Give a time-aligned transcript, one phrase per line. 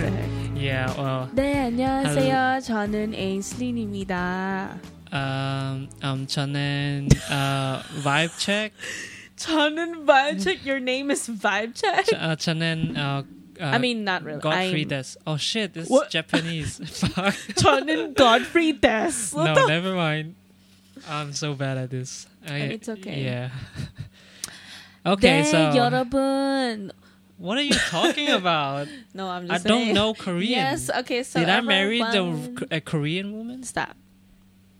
[0.00, 0.30] the heck?
[0.56, 2.60] Yeah, well, 네, 안녕하세요.
[2.64, 4.78] 저는 에인슬린입니다.
[5.12, 8.72] um, um, 저는 uh, vibe check.
[9.36, 10.64] 저는 vibe check.
[10.64, 12.06] Your name is vibe check.
[12.06, 13.22] 저, uh, 저는 uh,
[13.60, 14.40] uh, I mean, not really.
[14.40, 15.16] Godfrey I'm- Des.
[15.26, 16.06] Oh shit, this What?
[16.08, 16.78] is Japanese.
[16.78, 17.34] Fuck.
[17.56, 19.32] 저는 Godfrey Des.
[19.34, 20.34] What no, the- never mind.
[21.08, 22.26] I'm so bad at this.
[22.48, 23.22] I- It's okay.
[23.24, 23.50] Yeah.
[25.04, 26.92] okay, 네, so 여러분.
[27.41, 28.87] what are you talking about?
[29.13, 30.51] No, I'm just I just don't know Korean.
[30.51, 33.63] Yes, okay, so Did I marry the a Korean woman?
[33.63, 33.97] Stop.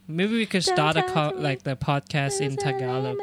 [0.08, 3.18] Maybe we could start a co- like the podcast in Tagalog.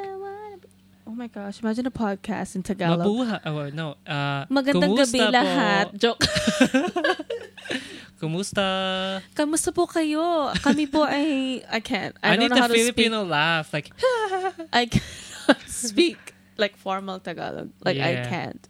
[1.07, 3.01] Oh my gosh, imagine a podcast in Tagalog.
[3.01, 3.41] Mabuha.
[3.47, 3.97] Oh, no.
[4.07, 5.97] Uh, Magandang gabi lahat.
[5.97, 6.21] Joke.
[8.21, 9.23] Kumusta?
[9.33, 10.53] Kamusta po kayo?
[10.61, 12.13] Kami po ay I can't.
[12.21, 12.93] I, I, don't need know the how to speak.
[12.93, 13.73] Filipino laugh.
[13.73, 13.89] Like,
[14.73, 16.19] I cannot speak
[16.59, 17.71] like formal Tagalog.
[17.81, 18.69] Like I can't.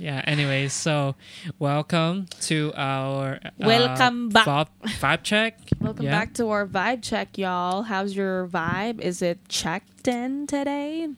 [0.00, 0.22] Yeah.
[0.26, 1.14] Anyway, so
[1.58, 4.46] welcome to our uh, Welcome back.
[4.46, 5.58] Vibe, vibe check.
[5.80, 6.10] Welcome Yeah.
[6.12, 7.82] back to our vibe check, y'all.
[7.82, 9.00] How's your vibe?
[9.00, 11.08] Is it checked in today?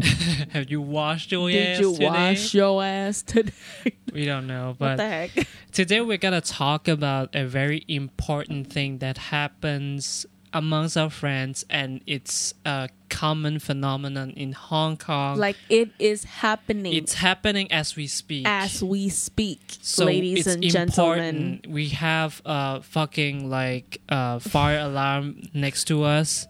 [0.52, 2.06] Have you washed your Did ass you today?
[2.06, 3.52] wash your ass today?
[4.12, 5.46] We don't know, what but the heck?
[5.70, 12.00] today we're gonna talk about a very important thing that happens amongst our friends, and
[12.08, 15.36] it's a common phenomenon in Hong Kong.
[15.36, 18.46] Like it is happening it's happening as we speak.
[18.46, 21.26] as we speak, so ladies it's and gentlemen.
[21.26, 21.66] important.
[21.66, 26.46] We have a fucking like uh, fire alarm next to us,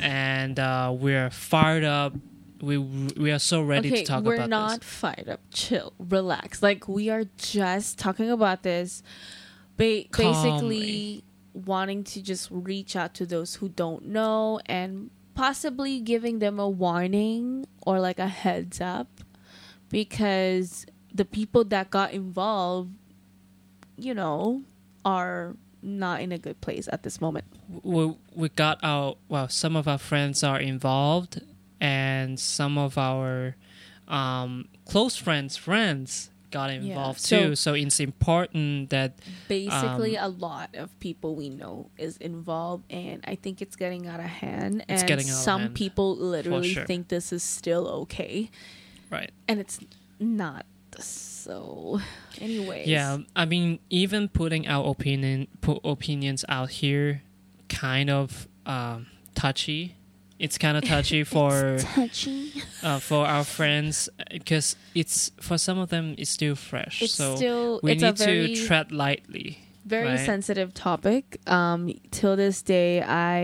[0.00, 2.14] and uh, we're fired up.
[2.60, 4.40] We we are so ready okay, to talk about it.
[4.40, 4.88] we're not this.
[4.88, 5.40] fired up.
[5.52, 6.62] Chill, relax.
[6.62, 9.02] Like we are just talking about this,
[9.76, 16.38] ba- basically wanting to just reach out to those who don't know and possibly giving
[16.38, 19.08] them a warning or like a heads up
[19.88, 22.90] because the people that got involved,
[23.96, 24.62] you know,
[25.04, 27.44] are not in a good place at this moment.
[27.82, 31.40] we, we got our well some of our friends are involved
[31.80, 33.56] and some of our
[34.06, 37.56] um, close friends friends got involved so- too.
[37.56, 39.18] So it's important that
[39.48, 44.06] basically Um, a lot of people we know is involved and i think it's getting
[44.06, 46.84] out of hand It's and getting out of some hand, people literally sure.
[46.86, 48.50] think this is still okay.
[49.10, 49.30] Right.
[49.48, 49.78] And it's
[50.20, 50.64] not.
[50.98, 52.00] So
[52.40, 52.86] anyways.
[52.86, 57.22] Yeah i mean even putting our opinion put opinions out here
[57.68, 59.96] kind of um, touchy
[60.42, 62.52] it's kind of touchy for touchy.
[62.82, 67.00] uh, for our friends because it's for some of them it's still fresh.
[67.00, 70.26] It's so still we need very to tread lightly very right?
[70.26, 71.38] sensitive topic.
[71.46, 73.38] Um till this day i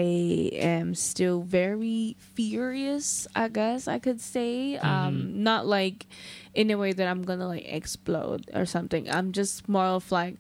[0.55, 4.79] am still very furious i guess i could say.
[4.79, 4.87] Mm-hmm.
[4.87, 6.07] um not like
[6.55, 9.09] in a way that i'm gonna like explode or something.
[9.11, 10.37] I'm just more of like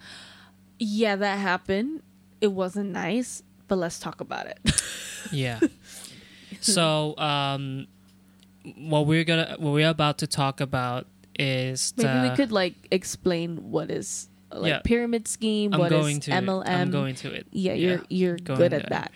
[0.78, 2.02] yeah that happened.
[2.40, 4.58] It wasn't nice but let's talk about it.
[5.30, 5.60] Yeah.
[6.74, 7.86] so um,
[8.76, 11.06] what we're gonna what we're about to talk about
[11.38, 14.80] is maybe the, we could like explain what is like Yeah.
[14.84, 16.44] pyramid scheme I'm what is going to it.
[16.44, 17.46] mlm I'm going to it.
[17.52, 19.12] yeah you're you're good at that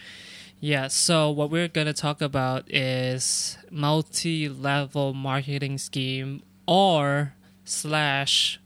[0.61, 0.87] Yeah.
[0.87, 8.61] So what we're gonna talk about is multi-level marketing scheme or slash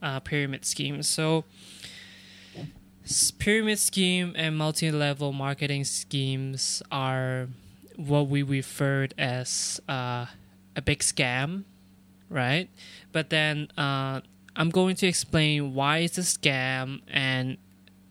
[0.00, 1.02] uh, pyramid scheme.
[1.02, 1.44] So
[3.38, 7.48] pyramid scheme and multi-level marketing schemes are
[8.06, 10.26] what we referred as uh,
[10.76, 11.64] a big scam,
[12.28, 12.68] right?
[13.12, 14.20] But then uh,
[14.56, 17.58] I'm going to explain why it's a scam and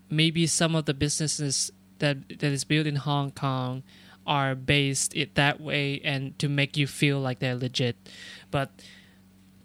[0.09, 3.83] maybe some of the businesses that that is built in Hong Kong
[4.25, 7.95] are based it that way and to make you feel like they're legit.
[8.51, 8.69] But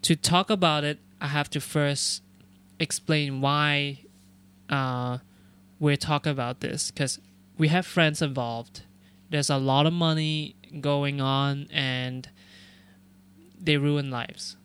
[0.03, 2.23] to talk about it, I have to first
[2.79, 4.01] explain why
[4.69, 5.19] uh,
[5.79, 7.21] we're talking about this because
[7.59, 8.83] we have friends involved.
[9.35, 12.29] There's a lot of money going on and
[13.61, 14.57] they ruin lives.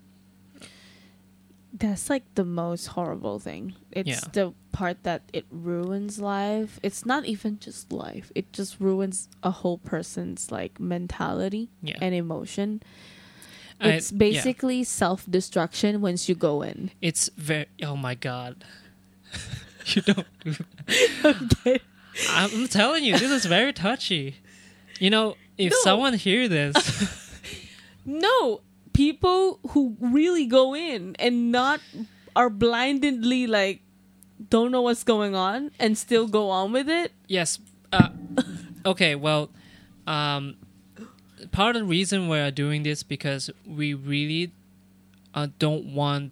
[1.73, 3.73] That's like the most horrible thing.
[3.91, 4.19] It's Yeah.
[4.31, 6.79] the part that it ruins life.
[6.83, 8.31] It's not even just life.
[8.35, 11.97] It just ruins a whole person's like mentality Yeah.
[11.99, 12.83] and emotion.
[13.81, 14.17] I- It's yeah.
[14.19, 16.91] basically self-destruction once you go in.
[17.01, 17.65] It's very.
[17.81, 18.63] Oh my god.
[19.87, 20.27] you don't.
[22.29, 24.35] I'm telling you, this is very touchy.
[24.99, 25.77] You know, if No.
[25.83, 26.75] someone hear this,
[28.05, 28.61] No,
[28.93, 31.79] people who really go in and not
[32.35, 33.81] are blindedly like
[34.49, 37.11] don't know what's going on and still go on with it.
[37.27, 37.59] yes.
[37.91, 38.09] Uh,
[38.85, 39.49] okay, well,
[40.05, 40.55] um,
[41.51, 44.51] part of the reason we're doing this because we really
[45.33, 46.31] uh, don't want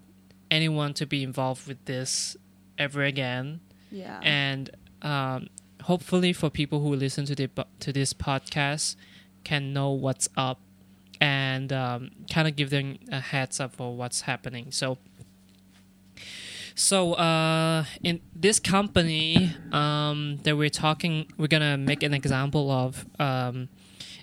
[0.52, 2.38] anyone to be involved with this
[2.78, 3.60] ever again.
[3.92, 4.20] Yeah.
[4.22, 4.70] And
[5.02, 5.48] um,
[5.88, 7.50] hopefully, for people who listen to the
[7.80, 8.96] to this podcast,
[9.44, 10.60] can know what's up
[11.20, 14.72] and um, kind of give them a heads up for what's happening.
[14.72, 14.98] So.
[16.80, 23.04] So uh, in this company um, that we're talking, we're gonna make an example of
[23.20, 23.70] um,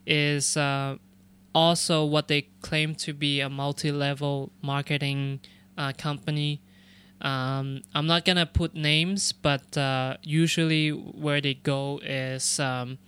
[0.07, 0.99] is uh,
[1.53, 5.41] also what they claim to be a multi-level marketing
[5.77, 6.61] uh, company.
[7.21, 12.99] Um, I'm not gonna put names, but uh, usually where they go is um,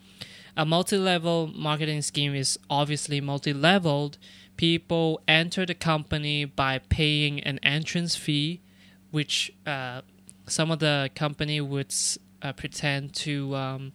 [0.57, 4.17] a multi-level marketing scheme is obviously multi-leveled.
[4.57, 8.63] People enter the company by paying an entrance fee,
[9.11, 10.01] which uh,
[10.47, 11.95] some of the company would
[12.41, 13.93] uh, pretend to um,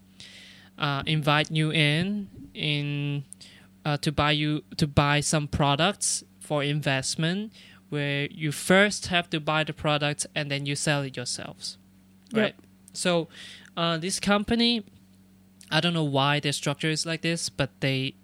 [0.78, 3.24] uh, invite you in in
[3.86, 7.52] uh, to buy you to buy some products for investment
[7.92, 11.78] where you first have to buy the product and then you sell it yourselves
[12.34, 12.42] Yep.
[12.42, 12.56] right
[12.94, 13.28] so
[13.78, 14.84] uh, this company
[15.70, 18.16] i don't know why their structure is like this but they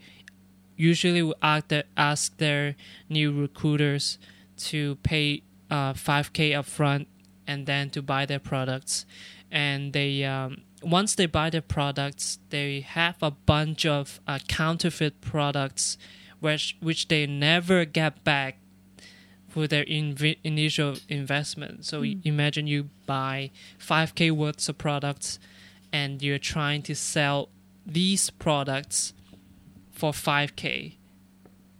[0.75, 2.75] usually will ask their, ask their
[3.09, 4.17] new recruiters
[4.57, 7.05] to pay uh, 5k upfront
[7.45, 9.05] and then to buy their products
[9.51, 15.21] and they um, once they buy their products, they have a bunch of uh, counterfeit
[15.21, 15.97] products,
[16.39, 18.59] which which they never get back
[19.47, 21.85] for their inv- initial investment.
[21.85, 22.19] So Mm.
[22.25, 25.39] imagine you buy five k worth of products,
[25.91, 27.49] and you're trying to sell
[27.85, 29.13] these products
[29.91, 30.95] for five k.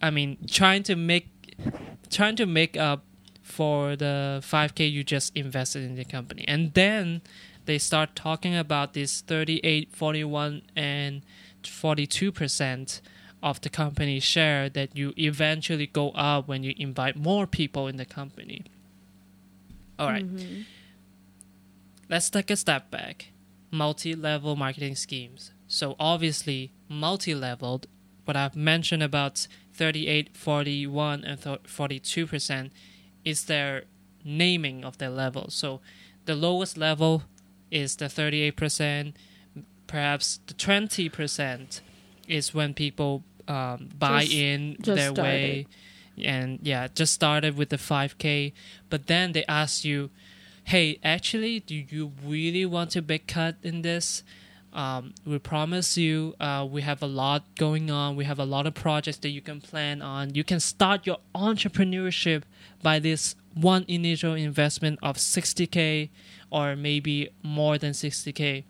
[0.01, 1.27] I mean, trying to make
[2.09, 3.03] trying to make up
[3.41, 7.21] for the 5k you just invested in the company and then
[7.65, 11.21] they start talking about this 38 41 and
[11.63, 13.01] 42%
[13.43, 17.97] of the company share that you eventually go up when you invite more people in
[17.97, 18.63] the company.
[19.99, 20.65] All right, Mhm.
[22.09, 23.27] let's take a step back.
[23.71, 25.51] Multi-level marketing schemes.
[25.67, 27.87] So obviously multi-leveled
[28.25, 32.71] what i've mentioned about 38 41 and 42%
[33.23, 33.83] is their
[34.23, 35.49] naming of their level.
[35.49, 35.79] So
[36.25, 37.23] the lowest level
[37.71, 39.15] is the 38%
[39.87, 41.81] perhaps the 20%
[42.27, 45.23] is when people um, buy Just- in just their started.
[45.23, 45.67] way
[46.23, 48.51] and yeah just started with the 5k
[48.89, 50.09] but then they ask you
[50.65, 54.23] hey actually do you really want a big cut in this?
[54.73, 58.15] Um, we promise you uh, we have a lot going on.
[58.15, 60.35] We have a lot of projects that you can plan on.
[60.35, 62.43] You can start your entrepreneurship
[62.83, 66.09] by this one initial investment of 60k
[66.51, 68.65] or maybe more than 60k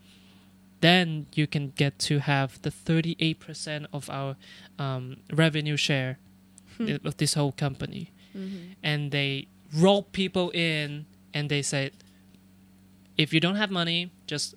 [0.82, 4.36] then you can get to have the 38% of our
[4.80, 6.18] um, revenue share
[6.78, 6.98] Hmm.
[7.08, 8.76] of this whole company Mhm.
[8.84, 11.90] and they rope people in and they say
[13.18, 14.54] if you don't have money just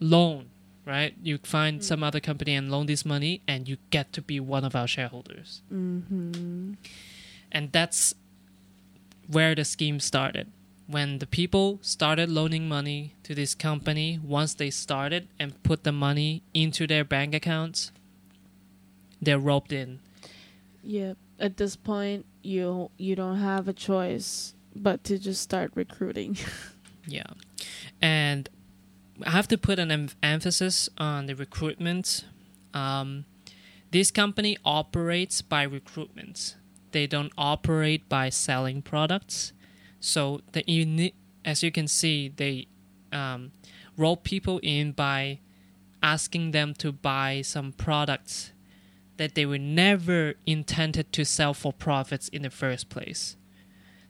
[0.00, 0.46] loan
[0.84, 1.84] right you find Mm.
[1.84, 4.88] some other company and loan this money and you get to be one of our
[4.88, 6.76] shareholders Mhm.
[7.52, 8.14] and that's
[9.28, 10.48] where the scheme started
[10.88, 15.92] when the people started loaning money to this company once they started and put the
[15.92, 17.92] money into their bank accounts
[19.20, 20.00] they're roped in
[20.82, 21.14] Yeah.
[21.40, 26.36] At this point, you you don't have a choice but to just start recruiting.
[27.10, 27.24] Yeah.
[28.02, 28.50] And
[29.24, 32.24] I have to put an em- emphasis on the recruitment.
[32.74, 33.24] Um,
[33.90, 36.56] this company operates by recruitment.
[36.92, 39.52] They don't operate by selling products.
[40.00, 41.14] So the uni-
[41.44, 42.68] as you can see, they
[43.12, 43.52] um,
[43.96, 45.40] roll people in by
[46.02, 48.52] asking them to buy some products
[49.16, 53.36] that they were never intended to sell for profits in the first place.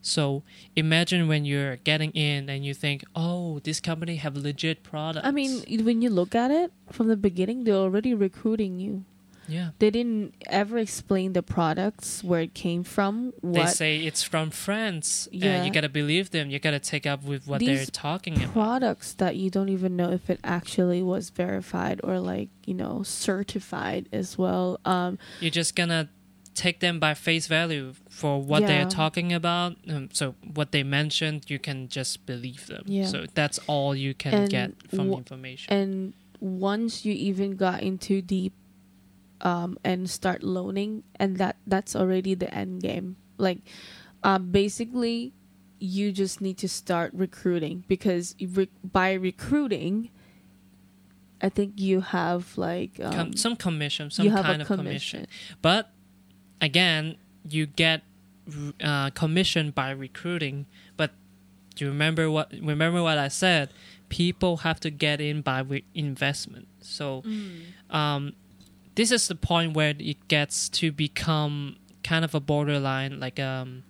[0.01, 0.43] So
[0.77, 5.33] imagine when you're getting in and you think, "Oh, this company have legit products." I
[5.33, 9.05] mean, when you look at it from the beginning, they're already recruiting you.
[9.49, 9.71] Yeah.
[9.79, 15.27] They didn't ever explain the products, where it came from, They say it's from France.
[15.33, 15.45] Yeah.
[15.47, 15.53] Yeah.
[15.57, 16.51] And you gotta believe them.
[16.51, 18.53] You gotta take up with what they're These talking about.
[18.53, 23.03] products that you don't even know if it actually was verified or like you know
[23.03, 24.79] certified as well.
[24.85, 26.09] Um, You're just gonna
[26.55, 29.77] take them by face value for what they're talking about.
[29.89, 32.83] Um, so what they mentioned, you can just believe them.
[32.87, 33.07] Yeah.
[33.07, 35.73] So that's all you can And get from wh- information.
[35.73, 38.53] and once you even got into deep
[39.41, 43.59] um, and start loaning and that that's already the end game like
[44.25, 45.33] um, basically
[45.79, 50.11] you just need to start recruiting because re- by recruiting
[51.41, 54.67] i think you have like um, Com- some commission, some you have kind a of
[54.67, 55.57] commission, commission.
[55.63, 55.91] But
[56.61, 57.17] again,
[57.49, 58.03] you get
[58.83, 60.67] uh, commission by recruiting,
[60.97, 61.13] but
[61.77, 63.71] do you remember what remember what I said?
[64.09, 66.67] People have to get in by re- investment.
[66.81, 67.23] So
[67.91, 68.33] um,
[68.99, 73.85] this is the point where it gets to become kind of a borderline, like um,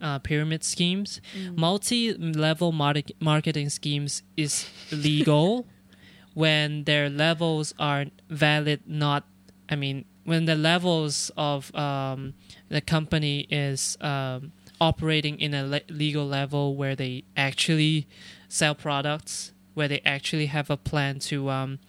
[0.00, 1.20] uh, pyramid schemes.
[1.54, 5.66] Multi-level market- marketing schemes is legal
[6.34, 8.80] when their levels are valid.
[8.86, 9.24] Not,
[9.68, 12.32] I mean, when the levels of um,
[12.70, 18.08] the company is um, operating in a le- legal level where they actually
[18.48, 21.80] sell products, where they actually have a plan to um,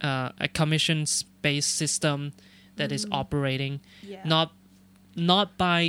[0.00, 2.32] uh, a commissions based system
[2.78, 4.24] that is operating, Yeah.
[4.24, 4.48] not
[5.32, 5.80] not by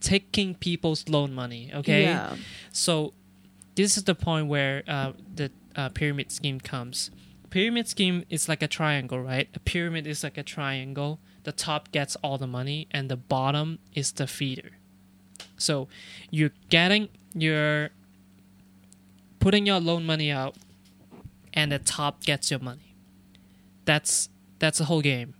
[0.00, 1.62] taking people's loan money.
[1.80, 2.36] Okay, Yeah.
[2.72, 3.12] so
[3.74, 7.10] this is the point where uh, the uh, pyramid scheme comes.
[7.50, 9.48] Pyramid scheme is like a triangle, right?
[9.54, 11.18] A pyramid is like a triangle.
[11.44, 14.70] The top gets all the money, and the bottom is the feeder.
[15.58, 15.88] So
[16.30, 17.90] you're getting your
[19.38, 20.54] putting your loan money out,
[21.52, 22.94] and the top gets your money.
[23.84, 24.28] That's
[24.62, 25.34] that's the whole game.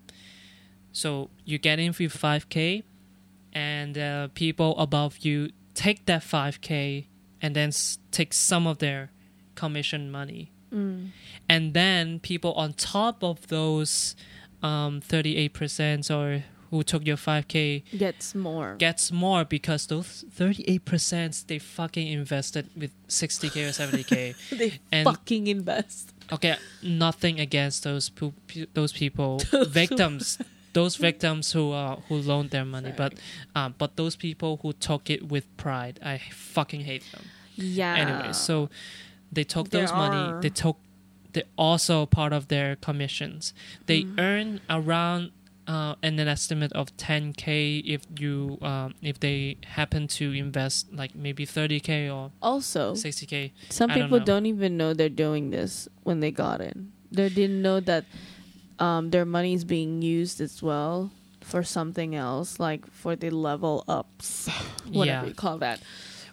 [0.92, 2.82] So you get in with five k,
[3.52, 7.08] and uh, people above you take that five k
[7.40, 9.10] and then s- take some of their
[9.54, 11.08] commission money, Mm.
[11.48, 14.16] and then people on top of those
[14.62, 18.76] um, thirty eight percent or who took your five k Gets more.
[18.78, 25.46] gets more because those 38% they fucking invested with 60k or 70k they and- fucking
[25.48, 26.14] invest.
[26.32, 28.32] Okay nothing against those pu-
[28.74, 29.40] those people.
[29.68, 30.38] Victims.
[30.74, 33.12] Those victims who uh, who loaned their money but
[33.54, 36.00] um, but those people who took it with pride.
[36.02, 37.24] I fucking hate them.
[37.56, 37.94] Yeah.
[37.94, 38.70] anyway so
[39.30, 40.40] they took There those money.
[40.40, 40.78] they took
[41.34, 43.52] they also part of their commissions.
[43.84, 44.18] They Mm.
[44.18, 45.32] earn around
[45.66, 51.46] uh, an estimate of 10k if you um, if they happen to invest like maybe
[51.46, 56.20] 30k or also, 60k some I don't people don't, even know they're doing this when
[56.20, 56.92] they got in.
[57.10, 58.04] They didn't know that
[58.78, 61.10] um, their money is being used as well
[61.42, 64.48] for something else, like for the level ups,
[64.90, 65.28] whatever Yeah.
[65.28, 65.80] you call that.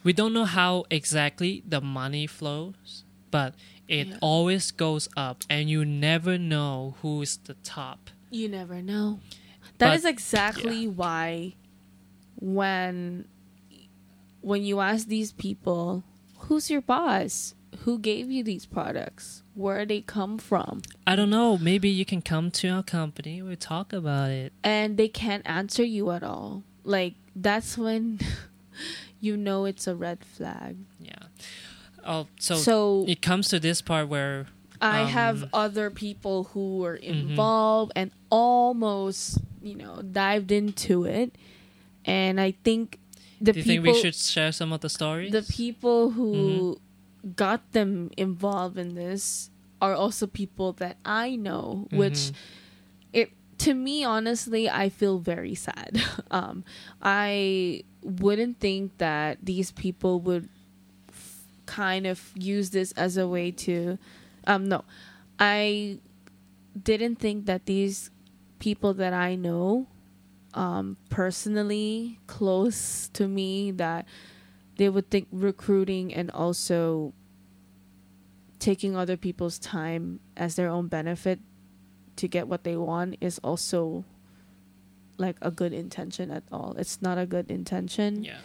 [0.04, 3.54] we don't know how exactly the money flows but
[3.88, 4.18] it Yeah.
[4.22, 9.20] always goes up and you never know who's the top You never know.
[9.78, 11.56] That But- is exactly why
[12.36, 13.26] when
[14.42, 16.04] when you ask these people,
[16.48, 17.56] who's your boss?
[17.84, 19.44] Who gave you these products?
[19.54, 20.82] Where they come from?
[21.06, 24.96] i don't know maybe you can come to our company we'll talk about it And
[24.98, 26.64] they can't answer you at all.
[26.84, 28.20] Like that's when
[29.20, 30.78] you know it's a red flag.
[31.00, 31.24] yeah
[32.06, 34.48] oh so, So, it comes to this part where
[34.82, 37.04] I um, have other people who were Mhm.
[37.04, 41.36] involved and almost, you know, dived into it.
[42.06, 42.98] And I think
[43.42, 46.78] the do you people think we should share some of the stories the people who
[46.80, 47.32] Mm-hmm.
[47.36, 49.50] got them involved in this
[49.82, 52.34] are also people that I know, which Mhm.
[53.14, 56.00] it to me honestly I feel very sad.
[56.32, 56.64] um
[57.02, 60.48] I wouldn't think that these people would
[61.10, 63.98] f- kind of use this as a way to
[64.50, 64.84] um no.
[65.40, 66.00] I
[66.76, 68.12] didn't think that these
[68.60, 69.88] people that I know
[70.54, 74.06] um personally close to me that
[74.78, 77.14] they would think recruiting and also
[78.60, 81.40] taking other people's time as their own benefit
[82.18, 84.04] to get what they want is also
[85.18, 86.76] like a good intention at all.
[86.78, 88.24] It's not a good intention.
[88.24, 88.40] yeah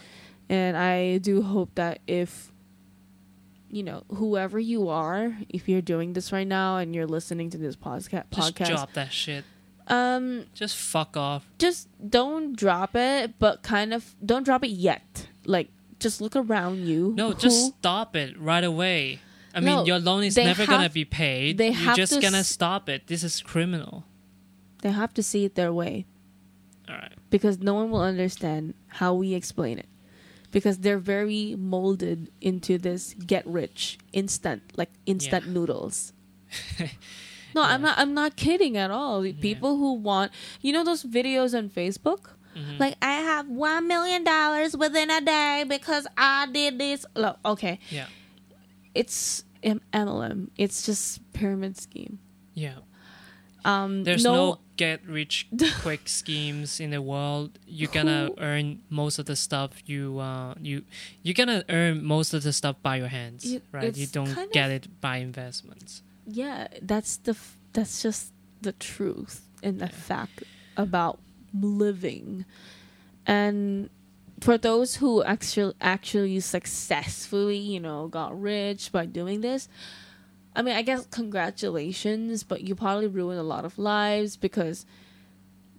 [0.47, 2.51] And I do hope that if
[3.69, 7.57] you know, whoever you are, if you're doing this right now and you're listening to
[7.57, 9.43] this podcast just podcast, drop that shit.
[9.87, 11.45] um just fuck off.
[11.59, 15.27] just don't drop it, but kind of don't drop it yet.
[15.45, 15.69] Like
[15.99, 17.13] just look around you.
[17.17, 19.19] no Who- just stop it right away.
[19.53, 21.57] I mean your loan is never gonna be paid.
[21.57, 23.07] they you're have just to gonna s- stop it.
[23.07, 24.03] This is criminal.
[24.81, 26.05] They have to see it their way.
[26.89, 27.13] all right.
[27.29, 29.87] Because no one will understand how we explain it
[30.55, 36.13] because they're very molded into this get rich instant like instant noodles.
[37.55, 39.21] No i'm not i'm not kidding at all.
[39.39, 40.31] People who want
[40.61, 42.31] you know those videos on facebook?
[42.55, 42.79] Mhm.
[42.79, 47.05] like i have one million dollars within a day because i did this.
[47.15, 47.79] Look, okay.
[47.89, 48.07] Yeah.
[48.93, 52.19] It's mlm it's just pyramid scheme.
[52.53, 52.79] Yeah.
[53.65, 55.47] Um There's no, no, get rich
[55.81, 57.57] quick schemes in the world.
[57.67, 60.83] You're gonna earn most of the stuff you uh you
[61.23, 63.95] you're gonna earn most of the stuff by your hands, You- right?
[63.95, 66.01] You don't get of- it by investments.
[66.27, 70.41] yeah that's the f- that's just the truth and the fact
[70.75, 71.19] about
[71.53, 72.45] living
[73.27, 73.89] and
[74.41, 79.69] for those who actually actually successfully, you know, got rich by doing this,
[80.55, 84.85] I mean, I guess congratulations, but you probably ruined a lot of lives because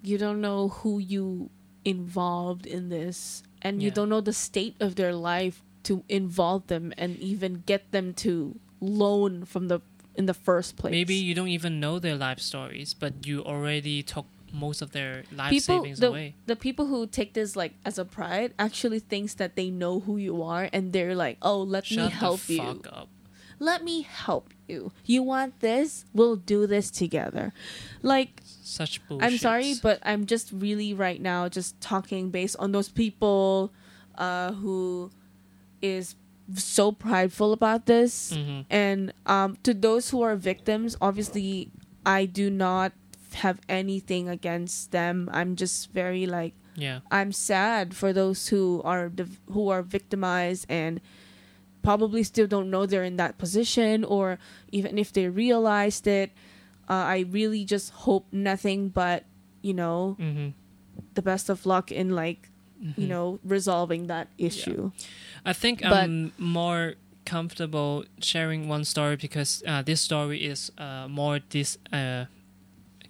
[0.03, 1.51] you don't know who you
[1.85, 6.93] involved in this and you don't know the state of their life to involve them
[6.99, 9.81] and even get them to loan from the
[10.15, 10.93] in the first place.
[10.93, 15.25] Maybe you don't even know their life stories, but you already took most of their
[15.33, 16.35] life people savings the, away.
[16.47, 20.17] the people who take this like as a pride actually thinks that they know who
[20.17, 23.09] you are and they're like, "Oh, let me Shut help the you." fuck up.
[23.59, 24.93] Let me help you.
[25.05, 26.05] You want this?
[26.13, 27.53] We'll do this together.
[28.03, 29.25] Like, Such bullshit.
[29.33, 33.73] I'm sorry, but I'm just really right now just talking based on those people
[34.17, 35.11] uh, who
[35.83, 36.17] is
[36.55, 38.33] so prideful about this.
[38.35, 41.71] hmm And um, to those who are victims, obviously,
[42.05, 42.93] I do not
[43.35, 45.29] have anything against them.
[45.33, 47.01] I'm just very like Yeah.
[47.11, 51.01] I'm sad for those who are div- who are victimized and
[51.87, 54.39] probably still don't know they're in that position or
[54.79, 56.29] even if they realized it
[56.91, 59.19] uh, I really just hope nothing but
[59.63, 60.49] you know hmm
[61.15, 62.43] the best of luck in like
[62.77, 63.01] Mm-hmm.
[63.03, 64.91] you know resolving that issue
[65.51, 71.09] I think But- I'm more comfortable sharing one story because uh, this story is uh,
[71.09, 72.25] more this uh,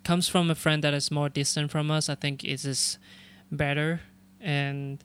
[0.05, 2.09] comes from a friend that is more distant from us.
[2.09, 2.99] I think it is
[3.51, 4.01] better
[4.41, 5.03] and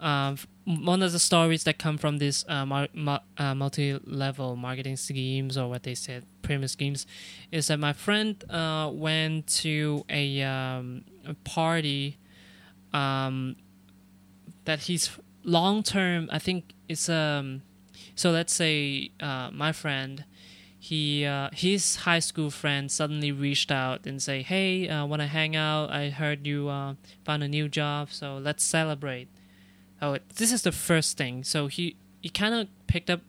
[0.00, 0.36] um,
[0.68, 5.56] one of the stories that come from this uh, mar- ma- uh, multi-level marketing schemes
[5.56, 7.06] or what they said pyramid schemes
[7.50, 12.18] is that my friend uh, went to a, um, a party
[12.92, 13.56] um,
[14.66, 15.10] that he's
[15.44, 17.62] long term i think it's um
[18.14, 20.24] so let's say uh, my friend
[20.78, 25.26] he uh, his high school friend suddenly reached out and say hey uh, want to
[25.26, 25.90] hang out?
[25.90, 29.28] I heard you uh, found a new job so let's celebrate
[30.00, 31.44] oh this is the first thing.
[31.44, 33.20] So he he kind of picked up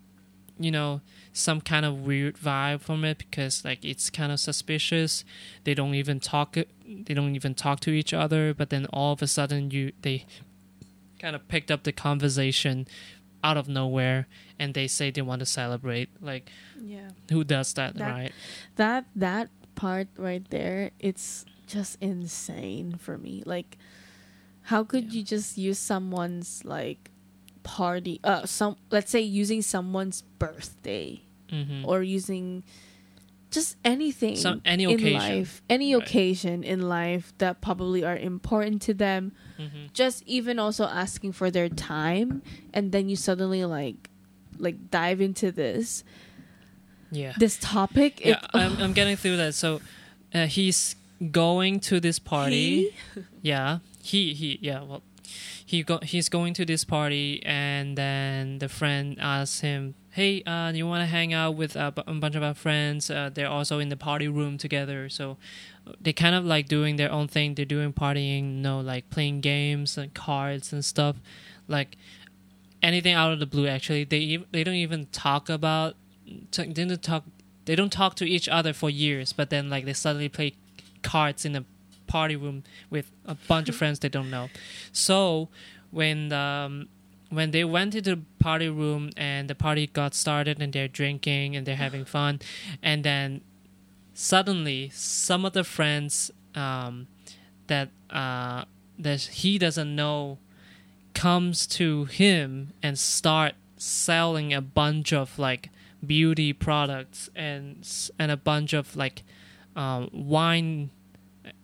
[0.59, 1.01] you know
[1.31, 5.23] some kind of weird vibe from it because like it's kind of suspicious.
[5.63, 9.21] They don't even talk they don't even talk to each other but then all of
[9.21, 10.25] a sudden you they
[11.19, 12.87] kind of picked up the conversation
[13.43, 14.27] out of nowhere
[14.57, 16.09] and they say they want to celebrate.
[16.21, 16.49] Like
[16.81, 17.09] yeah.
[17.31, 18.31] who does that, That- right?
[18.75, 23.43] that that part right there it's just insane for me.
[23.45, 23.77] Like
[24.69, 27.09] how could you just use someone's like
[27.63, 32.63] party uh some let's say using someone's birthday hmm or using
[33.51, 35.17] just anything Some- any in occasion.
[35.19, 36.03] life any Right.
[36.03, 41.49] occasion in life that probably are important to them hmm just even also asking for
[41.51, 42.41] their time
[42.73, 44.09] and then you suddenly like
[44.57, 46.03] like dive into this.
[47.11, 47.33] Yeah.
[47.37, 49.53] This topic yeah it- I'm, I'm getting through that.
[49.55, 49.81] So
[50.33, 50.95] uh, he's
[51.31, 52.93] going to this party.
[53.15, 53.23] He?
[53.41, 55.03] yeah he he yeah well
[55.65, 60.71] he go he's going to this party and then the friend asks him hey uh
[60.71, 63.09] you want to hang out with a, bunch of our friends?
[63.09, 65.09] Uh, they're also in the party room together.
[65.09, 65.37] So
[66.01, 67.55] they kind of like doing their own thing.
[67.55, 71.17] They're doing partying you know like playing games and cards and stuff.
[71.67, 71.97] Like
[72.81, 74.03] anything out of the blue actually.
[74.03, 75.95] They they don't even talk about
[76.51, 77.23] t- don't talk
[77.65, 80.53] they don't talk to each other for years but then like they suddenly play
[81.03, 81.63] cards in a
[82.09, 84.49] party room with a bunch of friends they don't know.
[84.91, 85.47] So
[85.91, 86.89] when um
[87.29, 91.55] when they went into the party room and the party got started and they're drinking
[91.55, 92.39] and they're having fun
[92.83, 93.41] and then
[94.13, 97.07] suddenly some of the friends um
[97.67, 98.65] that uh
[98.97, 100.37] that he doesn't know
[101.13, 105.69] comes to him and start selling a bunch of like
[106.05, 109.23] beauty products and and a bunch of like
[109.75, 110.89] um, wine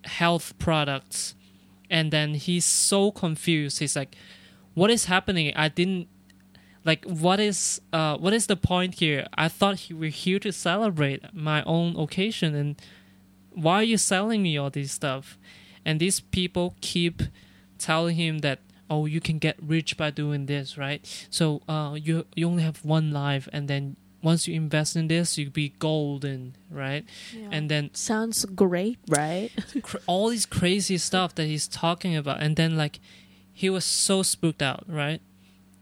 [0.04, 1.34] health products
[1.90, 3.78] and then he's so confused.
[3.78, 4.16] He's like
[4.74, 5.52] what is happening?
[5.56, 6.08] I didn't
[6.84, 9.26] like what is uh what is the point here?
[9.34, 12.80] I thought he, we're here to celebrate my own occasion and
[13.50, 15.38] why are you selling me all this stuff?
[15.84, 17.22] And these people keep
[17.78, 21.00] telling him that oh you can get rich by doing this right?
[21.30, 23.96] So uh you you only have one life and then
[24.30, 26.40] once you invest in this you'll be golden
[26.82, 27.04] right?
[27.54, 29.50] And then sounds great right?
[30.06, 32.36] All these crazy stuff that he's talking about.
[32.44, 32.96] And then like
[33.60, 35.20] he was so spooked out right?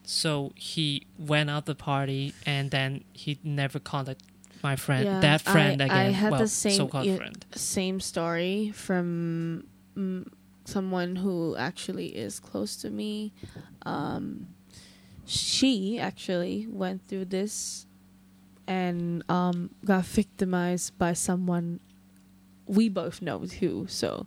[0.04, 2.90] So he went out the party and then
[3.22, 4.28] he never contacted
[4.62, 5.96] my friend Yeah, that friend I- again.
[5.96, 7.16] I had well, the same- so-called yeah.
[7.16, 7.38] friend.
[7.54, 9.64] same story from
[9.96, 10.24] mm,
[10.64, 13.32] someone who actually is close to me.
[13.84, 14.48] Um,
[15.26, 17.86] she actually went through this
[18.66, 21.80] and um, got victimized by someone
[22.66, 23.86] we both know too.
[23.88, 24.26] So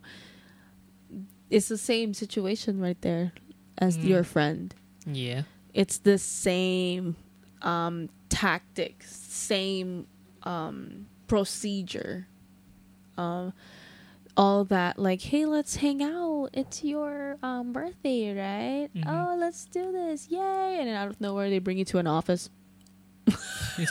[1.49, 3.31] it's the same situation right there.
[3.79, 4.07] as Mm.
[4.07, 4.73] your friend.
[5.05, 5.43] Yeah.
[5.71, 7.15] It's the same
[7.61, 10.07] um, tactics, same
[10.41, 12.27] um, procedure.
[13.19, 13.53] Um,
[14.35, 16.49] all that, like, hey, let's hang out.
[16.53, 18.89] It's your um, birthday, right?
[18.95, 19.03] Mhm.
[19.07, 20.27] Oh, let's do this.
[20.29, 20.77] Yay.
[20.79, 22.49] And then out of nowhere, they bring you to an office.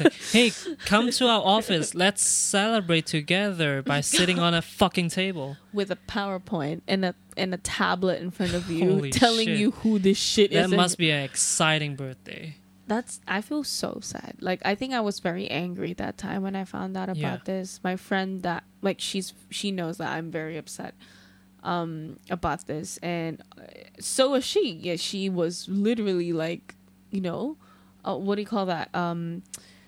[0.01, 0.53] Like, hey,
[0.85, 1.95] come to our office.
[1.95, 5.57] Let's celebrate together by sitting on a fucking table.
[5.73, 9.59] with a PowerPoint and a and a tablet in front of you, Holy telling shit.
[9.59, 10.65] you who this shit That is.
[10.67, 12.57] and must be an exciting birthday.
[12.89, 13.21] That's.
[13.29, 14.37] I feel so sad.
[14.41, 17.39] Like I think I was very angry that time when I found out about Yeah.
[17.45, 17.79] this.
[17.85, 20.95] My friend that like she's she knows that I'm very upset
[21.63, 23.63] um about this, and uh,
[24.01, 24.73] so was she.
[24.83, 26.75] Yeah, she was literally like,
[27.11, 27.57] you know,
[28.07, 28.95] uh, what do you call that?
[28.95, 29.43] Um,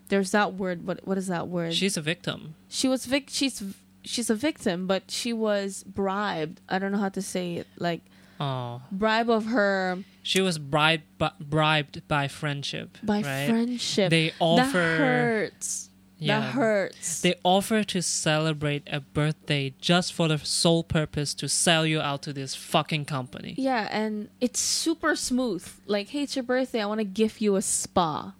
[0.09, 0.87] there's that word.
[0.87, 1.75] What what is that word?
[1.75, 2.55] She's a victim.
[2.69, 3.63] she was vic- she's
[4.05, 8.01] she's a victim but she was bribed i don't know how to say it like
[8.41, 12.97] Oh, bribe of her she was bribed by, bribed by friendship.
[13.03, 13.49] by right?
[13.51, 14.63] friendship They offer.
[14.73, 17.21] that hurts yeah, that hurts.
[17.21, 22.23] They offer to celebrate a birthday just for the sole purpose to sell you out
[22.23, 23.55] to this fucking company.
[23.57, 25.67] yeah and it's super smooth.
[25.87, 26.81] Like hey it's your birthday.
[26.83, 28.35] I want to give you a spa.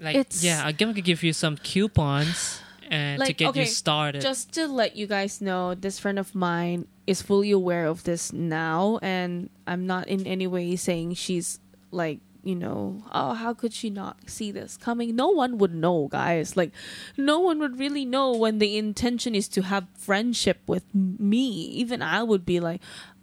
[0.00, 4.20] Like, It's- yeah, I'm gonna give you some coupons and to get okay, you started.
[4.20, 8.32] just to let you guys know this friend of mine is fully aware of this
[8.32, 11.58] now and i'm not in any way saying she's
[11.90, 15.14] like you know oh how could she not see this coming?
[15.16, 16.56] No one would know guys.
[16.56, 16.72] Like
[17.16, 21.48] no one would really know when the intention is to have friendship with me.
[21.48, 22.80] Even i would be like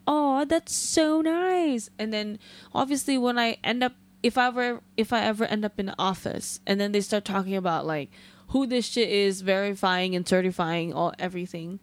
[0.08, 1.90] oh that's so nice.
[2.00, 2.40] And then
[2.74, 6.60] obviously when i end up if i ever if i ever end up in office
[6.68, 8.12] and then they start talking about like
[8.50, 11.80] who this shit is verifying and certifying all everything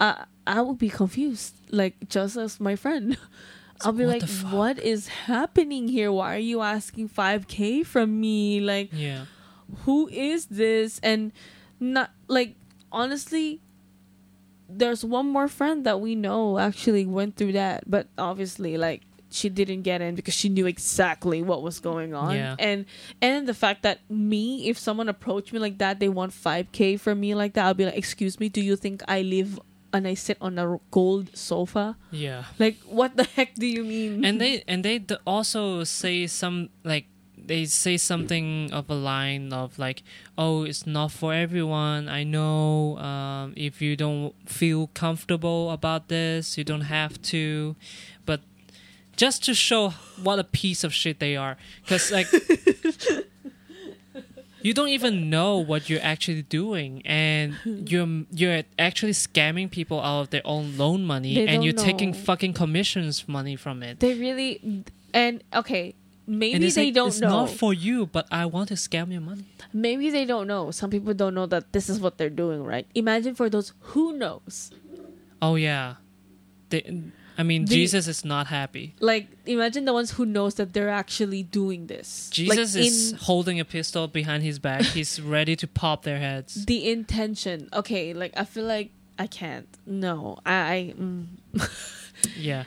[0.00, 1.54] i i would be confused.
[1.70, 3.16] Like just as my friend
[3.82, 6.12] i'll be what like what is happening here?
[6.12, 8.60] Why are you asking 5k from me?
[8.60, 9.24] Like yeah.
[9.84, 11.00] who is this?
[11.02, 11.32] And
[11.78, 12.54] not like
[12.92, 13.60] honestly
[14.68, 19.48] there's one more friend that we know actually went through that but obviously like she
[19.48, 22.34] didn't get in because she knew exactly what was going on.
[22.34, 22.56] Yeah.
[22.58, 22.84] and
[23.22, 27.20] and the fact that me if someone approached me like that they want 5k from
[27.20, 29.58] me like that i'll be like excuse me do you think i live
[29.92, 31.96] and i sit on a gold sofa.
[32.10, 32.44] Yeah.
[32.58, 34.24] like what the heck do you mean?
[34.24, 39.52] And they and they d- also say some like they say something of a line
[39.52, 40.02] of like
[40.38, 42.08] oh it's not for everyone.
[42.08, 47.74] I know um, if you don't feel comfortable about this you don't have to.
[48.26, 48.42] But
[49.16, 49.90] just to show
[50.22, 51.56] what a piece of shit they are.
[51.82, 52.28] Because like
[54.62, 60.20] you don't even know what you're actually doing and you're you're actually scamming people out
[60.22, 64.14] of their own loan money They and you're taking fucking commissions money from it they
[64.14, 65.94] really and okay
[66.26, 67.08] maybe it's they like, don't know.
[67.08, 69.46] it's know not for you, but I want to scam your money.
[69.72, 70.70] maybe they don't know.
[70.70, 72.86] Some people don't know that this is what they're doing, right?
[72.94, 74.70] Imagine for those who knows.
[75.42, 75.96] Oh yeah,
[76.68, 77.02] they,
[77.38, 78.94] I mean, The- Jesus is not happy.
[79.00, 82.28] Like imagine the ones who knows that they're actually doing this.
[82.32, 84.82] Jesus like, is in holding a pistol behind his back.
[84.96, 86.64] He's ready to pop their heads.
[86.66, 87.68] the intention.
[87.72, 89.68] Okay, like I feel like I can't.
[89.86, 90.54] No, I.
[90.54, 91.26] I mm.
[92.36, 92.64] Yeah,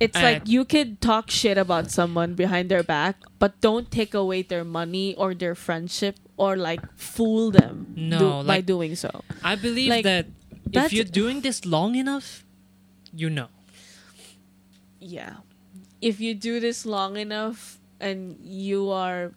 [0.00, 4.12] It's I- like you could talk shit about someone behind their back, but don't take
[4.14, 9.22] away their money or their friendship or like fool them No, do- by doing so.
[9.44, 10.26] I believe Like, that
[10.72, 12.44] if you're doing this long enough,
[13.14, 13.48] you know.
[15.02, 15.36] Yeah.
[16.00, 19.32] If you do this long enough and you are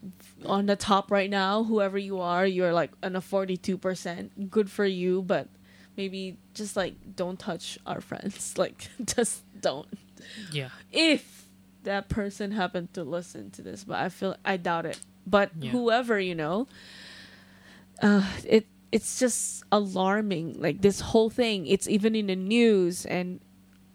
[0.46, 4.86] on the top right now whoever you are you're like on a 42% good for
[4.86, 5.48] you but
[5.96, 8.56] maybe just like don't touch our friends.
[8.58, 9.88] Like just don't.
[10.52, 11.46] Yeah, if
[11.84, 15.00] that person happened to listen to this but i feel i doubt it.
[15.28, 15.70] But Yeah.
[15.72, 16.68] whoever you know
[18.02, 20.60] uh it it's just alarming.
[20.60, 23.40] Like this whole thing it's even in the news and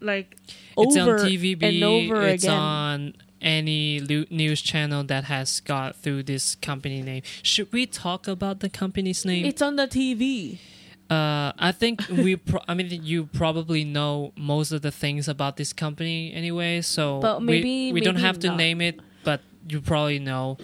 [0.00, 0.36] like
[0.78, 1.62] it's over on TVB.
[1.62, 7.22] and over it's again on any news channel that has got through this company name.
[7.42, 9.44] Should we talk about the company's name?
[9.46, 10.58] it's on the tv
[11.10, 12.36] Uh, I think we.
[12.36, 16.82] Pro- I mean, you probably know most of the things about this company anyway.
[16.82, 18.56] So But maybe- we, we don't maybe have to not.
[18.58, 20.56] name it, but you probably know.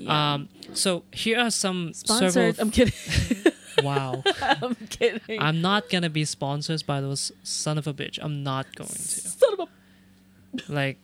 [0.00, 0.34] Yeah.
[0.34, 2.54] Um, so here are some sponsored several.
[2.58, 2.92] i'm kidding
[3.82, 8.18] wow, i'm kidding I'm not gonna be sponsored by those son of a bitch.
[8.22, 8.94] I'm not going to.
[8.98, 10.98] Son of a- Like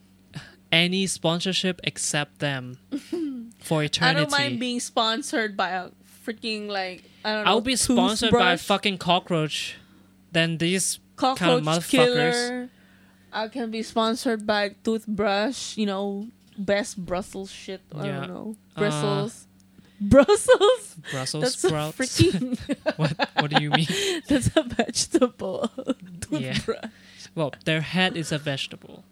[0.72, 2.78] any sponsorship except them
[3.60, 4.18] for eternity.
[4.18, 5.90] i don't mind being sponsored by a
[6.24, 9.76] freaking like i don't know I'll be sponsored by toothbrush, fucking cockroach.
[10.32, 11.88] Then these cockroach motherfuckers.
[11.90, 12.68] killer
[13.32, 15.76] I can be sponsored by toothbrush.
[15.76, 16.28] You know,
[16.58, 17.80] best Brussels shit.
[17.94, 18.20] I Yeah.
[18.26, 18.56] don't know.
[18.76, 19.28] Uh,
[20.00, 20.96] Brussels.
[21.10, 21.42] Brussels.
[21.42, 21.98] That's sprouts.
[21.98, 22.58] a freaking.
[22.96, 23.86] what what do you mean?
[24.28, 25.70] That's a vegetable.
[26.30, 26.56] Yeah.
[27.34, 29.02] Well, their head is a vegetable.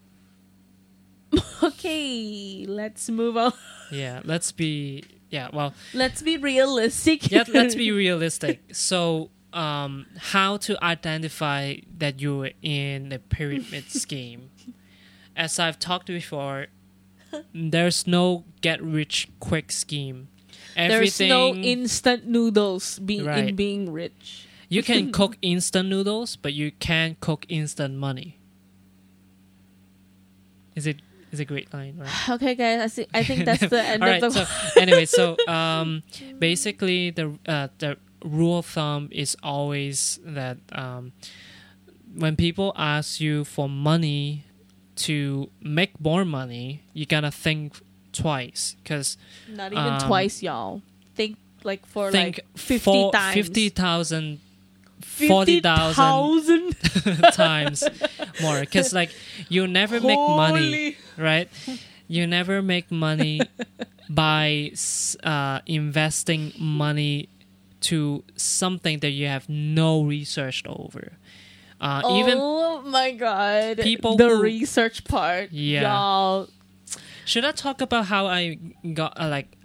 [1.61, 3.51] Okay, let's move on.
[3.91, 7.29] Yeah, let's be yeah, well, Let's be realistic.
[7.31, 8.61] yeah, let's be realistic.
[8.71, 14.49] So, um, how to identify that you're in a pyramid scheme?
[15.35, 16.67] As I've talked before,
[17.53, 20.29] there's no get rich quick scheme.
[20.87, 24.47] There's no instant noodles be- in being rich.
[24.69, 28.37] you can cook instant noodles, but you can't cook instant money.
[30.75, 30.97] Is it
[31.31, 32.09] is a great line, right?
[32.29, 34.21] Okay, guys, I, see, I think that's the end All of right.
[34.21, 34.45] the.
[34.45, 34.45] So
[34.81, 36.01] anyway, so um,
[36.39, 41.11] basically the uh, the rule of thumb is always that um,
[42.15, 44.43] when people ask you for money
[44.95, 47.79] to make more money, you gotta think
[48.13, 49.17] twice because
[49.47, 50.81] Not even um, twice, y'all.
[51.15, 53.35] Think like for think like 50 four- times.
[53.35, 54.39] 50,000
[55.01, 57.83] 40,000 50,000 times
[58.41, 59.11] more because like
[59.49, 61.49] you never make money right?
[62.07, 63.41] You never make money
[64.09, 64.71] by
[65.23, 67.29] uh, investing money
[67.81, 71.13] to something that you have no research over.
[71.79, 73.77] Uh, Even oh my god.
[73.79, 75.51] people the who- research part.
[75.51, 75.83] Yeah.
[75.83, 76.49] Y'all.
[77.29, 78.57] Should I talk about how I
[78.93, 79.55] got uh, like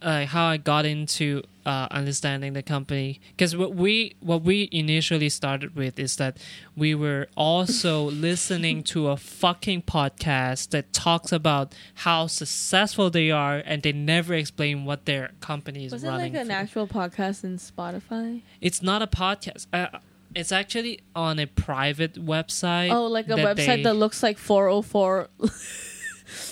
[0.00, 3.20] uh, how I got into uh, understanding the company?
[3.32, 6.38] Because what we what we initially started with is that
[6.74, 11.74] we were also listening to a fucking podcast that talks about
[12.06, 16.32] how successful they are, and they never explain what their company is Was it running.
[16.32, 16.52] like an for.
[16.54, 18.40] actual podcast in Spotify?
[18.62, 19.66] It's not a podcast.
[19.74, 19.98] Uh,
[20.34, 22.90] it's actually on a private website.
[22.92, 25.28] Oh, like a that website they- that looks like 404.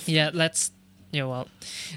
[0.08, 0.72] Yeah, let's.
[1.10, 1.48] Yeah, well,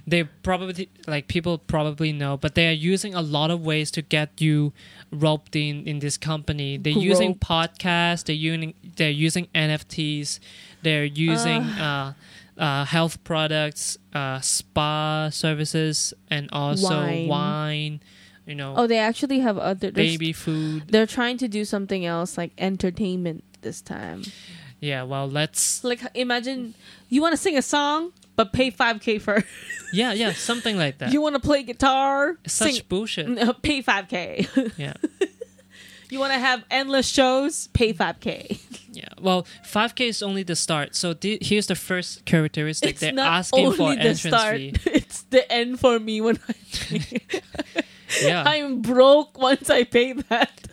[0.08, 4.02] they probably like people probably know, but they are using a lot of ways to
[4.02, 4.72] get you
[5.12, 6.78] roped in in this company.
[6.78, 8.24] They're using podcasts.
[8.24, 10.40] They're using they're using NFTs.
[10.82, 12.14] They're using uh,
[12.58, 17.28] uh, health products, uh, spa services, and also Wine.
[17.28, 18.00] wine.
[18.46, 19.92] you know, oh, they actually have other.
[19.92, 20.84] baby food.
[20.88, 24.24] They're trying to do something else, like entertainment this time.
[24.82, 25.84] Yeah, well, let's.
[25.84, 26.74] Like, imagine
[27.08, 29.46] you want to sing a song, but pay 5K first.
[29.94, 31.12] Yeah, yeah, something like that.
[31.12, 33.28] You want to play guitar, Such sing, bullshit.
[33.62, 34.72] pay 5K.
[34.78, 34.94] Yeah.
[36.10, 38.58] you want to have endless shows, pay 5K.
[38.94, 40.96] Yeah, well, 5k is only the start.
[40.96, 42.92] So the, here's the first characteristic.
[42.92, 44.76] It's They're not asking only for the entrance start; fee.
[44.86, 46.54] it's the end for me when I.
[48.22, 50.68] Yeah, I'm broke once I pay that.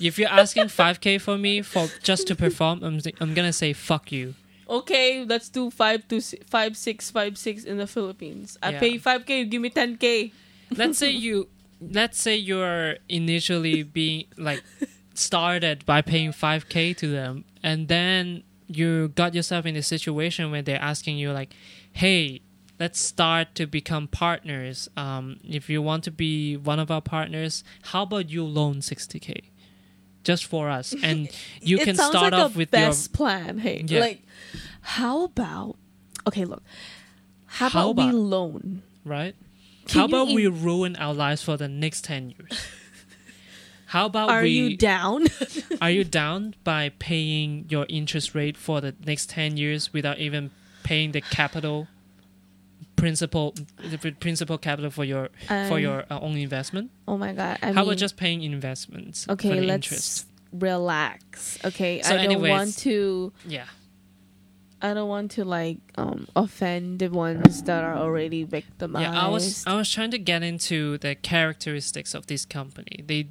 [0.00, 4.10] If you're asking 5k for me for just to perform, I'm I'm gonna say fuck
[4.12, 4.34] you.
[4.68, 8.56] Okay, let's do five to si- five six five six in the Philippines.
[8.62, 8.80] I Yeah.
[8.80, 9.40] pay five k.
[9.40, 10.32] You give me ten k.
[10.76, 11.48] Let's say you,
[11.80, 14.62] let's say you're initially being like
[15.14, 20.62] started by paying 5k to them, and then you got yourself in a situation where
[20.62, 21.54] they're asking you like,
[21.92, 22.40] hey.
[22.78, 24.88] Let's start to become partners.
[24.96, 29.42] Um, if you want to be one of our partners, how about you loan 60k?
[30.24, 31.28] Just for us and
[31.60, 33.58] you it can sounds start like off with best plan.
[33.58, 34.00] Hey, Yeah.
[34.00, 34.22] like
[34.82, 35.76] how about?
[36.26, 36.62] Okay, look.
[37.46, 38.82] How, How about, we loan?
[39.04, 39.34] right
[39.88, 42.60] Can how about we ruin our lives for the next 10 years
[43.86, 45.26] how about Are we you down?
[45.80, 50.50] are you down by paying your interest rate for the next 10 years without even
[50.84, 51.88] paying the capital
[53.00, 53.54] principal
[53.92, 55.24] the principal capital for your
[55.70, 57.58] for Um, your uh, own investment oh my god!
[57.62, 59.48] I how mean, about just paying investments for okay?
[59.60, 61.58] the Let's interest relax.
[61.64, 63.32] Okay, So I don't want to.
[63.46, 63.66] yeah
[64.82, 69.02] I don't want to like um offend the ones that are already victimized.
[69.12, 73.04] Yeah, I was I was trying to get into the characteristics of this company.
[73.06, 73.28] They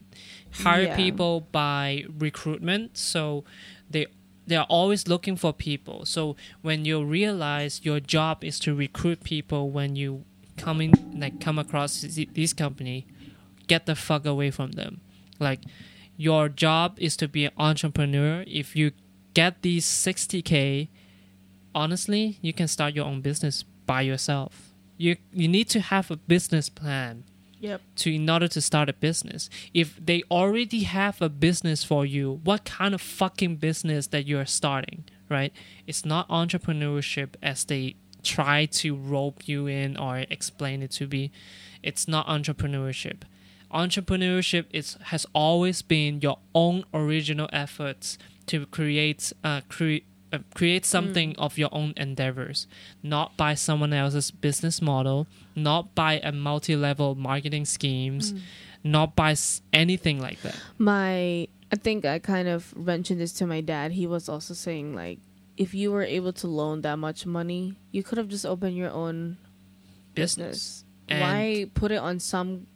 [0.63, 0.95] hire Yeah.
[0.95, 3.43] people by recruitment, so
[3.89, 4.05] they
[4.49, 6.05] they are always looking for people.
[6.05, 10.25] So when you realize your job is to recruit people, when you
[10.57, 13.07] come in like come across this company,
[13.67, 15.01] get the fuck away from them.
[15.39, 15.61] Like
[16.17, 18.43] your job is to be an entrepreneur.
[18.47, 18.91] If you
[19.33, 20.89] get these sixty k
[21.73, 24.73] honestly, you can start your own business by yourself.
[24.97, 27.23] You you need to have a business plan
[27.59, 27.81] Yep.
[27.97, 29.49] to in order to start a business.
[29.73, 34.39] If they already have a business for you, what kind of fucking business that you
[34.39, 35.51] are starting, right?
[35.85, 41.31] It's not entrepreneurship as they try to rope you in or explain it to be.
[41.83, 43.21] It's not entrepreneurship.
[43.73, 48.17] Entrepreneurship is has always been your own original efforts
[48.47, 52.67] to create uh, cre- uh, create something of your own endeavors,
[53.01, 58.33] not by someone else's business model, not by a multi-level marketing schemes,
[58.83, 60.55] not by s- anything like that.
[60.77, 63.91] my i think i kind of mentioned this to my dad.
[63.91, 65.19] He was also saying like
[65.57, 68.89] if you were able to loan that much money you could have just opened your
[68.91, 69.37] own
[70.15, 70.83] Business.
[71.07, 71.21] Business.
[71.21, 72.67] Why put it on some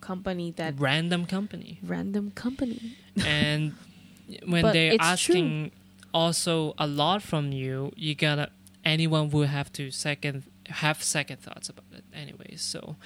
[0.00, 1.78] company that random company.
[1.82, 2.96] random company.
[3.24, 3.72] And
[4.46, 5.72] when But they're asking
[6.12, 7.92] also a lot from you.
[7.96, 8.50] You gotta
[8.84, 12.96] anyone will have to second have second thoughts about it anyway so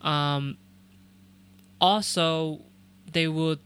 [0.00, 0.56] um
[1.80, 2.60] also
[3.12, 3.58] they would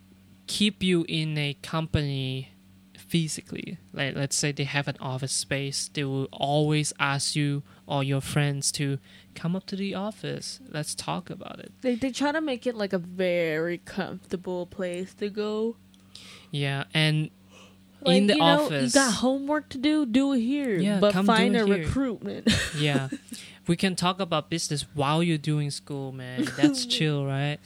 [0.46, 2.50] keep you in a company
[2.96, 3.78] physically.
[3.92, 8.20] Like let's say they have an office space they will always ask you or your
[8.20, 8.98] friends to
[9.34, 10.60] come up to the office.
[10.68, 11.72] Let's talk about it.
[11.82, 15.76] They, they try to make it like a very comfortable place to go.
[16.50, 17.30] Yeah and
[18.04, 18.94] like, in the you know, office.
[18.94, 20.76] you got homework to do do it here.
[20.78, 21.78] Yeah, but come find a here.
[21.78, 22.48] recruitment.
[22.78, 23.08] Yeah.
[23.68, 26.48] We can talk about business while you're doing school man.
[26.56, 27.58] That's chill right?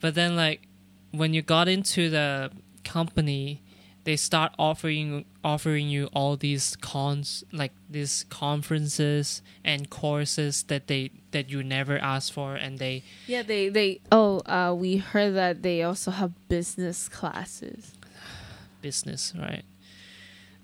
[0.00, 0.68] But then like
[1.10, 2.52] when you got into the
[2.84, 3.62] company
[4.04, 11.10] they start offering offering you all these cons like these conferences and courses that they
[11.32, 15.62] that you never asked for and they yeah they they oh uh we heard that
[15.62, 17.92] they also have business classes.
[18.82, 19.64] Business right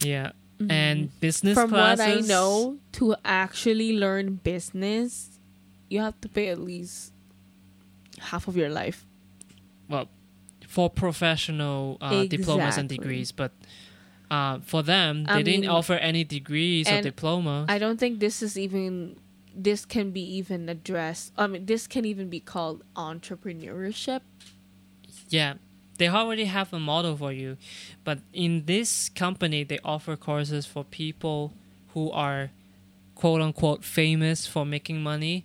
[0.01, 0.33] yeah
[0.71, 1.69] and business Mm-hmm.
[1.69, 5.39] from what i know to actually learn business
[5.89, 7.13] you have to pay at least
[8.19, 9.05] half of your life
[9.89, 10.09] well
[10.67, 13.53] for professional uh, diplomas and degrees but
[14.31, 17.99] uh, for them they I didn't mean- offer any degrees or and diplomas I don't
[18.01, 19.19] think this is even
[19.59, 21.33] this can be even addressed.
[21.39, 24.21] I mean, this can even be called entrepreneurship.
[25.31, 25.55] yeah
[25.97, 27.57] they already have a model for you
[28.05, 31.53] but in this company they offer courses for people
[31.97, 32.51] who are
[33.17, 35.45] quote unquote famous for making money.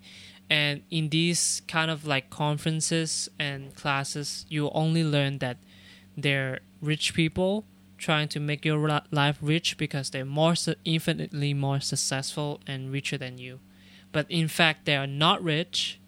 [0.50, 5.58] And in these kind of like conferences and classes you only learn that
[6.16, 7.64] they're rich people
[7.98, 13.18] trying to make your life rich because they're more su- infinitely more successful and richer
[13.18, 13.60] than you.
[14.12, 16.00] But in fact they are not rich.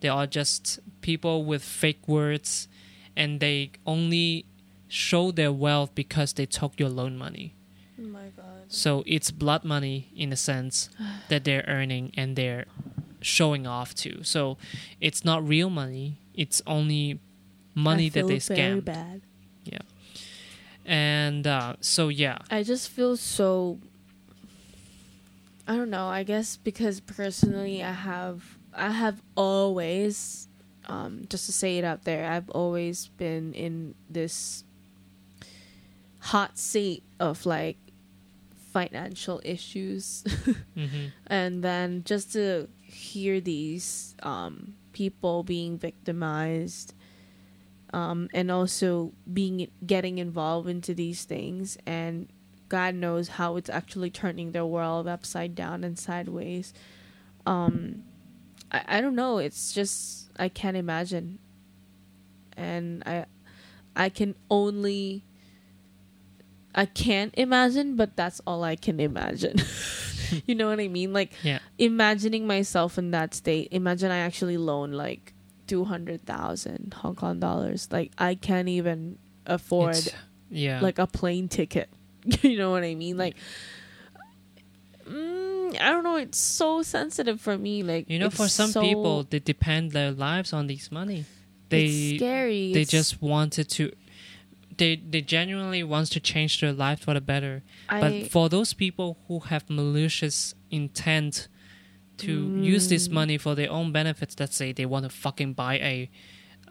[0.00, 2.66] They are just people with fake words
[3.16, 4.44] and they only
[4.88, 7.54] show their wealth because they took your loan money
[7.98, 8.64] Oh my god.
[8.68, 10.88] so it's blood money in a sense
[11.28, 12.66] that they're earning and they're
[13.20, 14.24] showing off to.
[14.24, 14.58] So
[15.00, 16.18] it's not real money.
[16.34, 17.20] It's only
[17.72, 18.84] money that they scam.
[18.84, 19.22] bad.
[19.64, 19.78] Yeah.
[20.84, 23.78] And uh, so yeah, I just feel so.
[25.68, 26.08] I don't know.
[26.08, 28.42] I guess because personally, I have
[28.74, 30.48] I have always,
[30.86, 34.64] um, just to say it out there, I've always been in this
[36.20, 37.76] hot seat of like
[38.72, 40.24] financial issues,
[40.74, 46.94] hmm and then just to hear these um, people being victimized.
[47.94, 52.26] Um, and also being getting involved into these things and
[52.70, 56.72] God knows how it's actually turning their world upside down and sideways.
[57.44, 58.02] Um,
[58.72, 59.36] I, I don't know.
[59.36, 61.38] It's just I can't imagine,
[62.56, 63.26] and I
[63.94, 65.22] I can only
[66.74, 69.56] I can't imagine, but that's all I can imagine.
[70.46, 71.12] you know what I mean?
[71.12, 73.68] Like yeah, imagining myself in that state.
[73.70, 75.32] Imagine I actually loan like
[75.66, 77.88] two hundred thousand Hong Kong dollars.
[77.92, 80.14] Like I can't even afford It's-
[80.50, 81.88] yeah, like a plane ticket.
[82.42, 83.16] you know what I mean?
[83.16, 83.36] Like,
[85.12, 86.16] mm, I don't know.
[86.16, 87.82] It's so sensitive for me.
[87.82, 91.24] Like, you know, for some so- people, they depend their lives on this money.
[91.68, 92.72] They it's scary.
[92.72, 93.92] they It's- just wanted to.
[94.78, 97.62] They they genuinely wants to change their life for the better.
[97.88, 101.48] I, But for those people who have malicious intent
[102.18, 103.12] to use this Mm.
[103.12, 106.10] money for their own benefits, let's say they want to fucking buy a,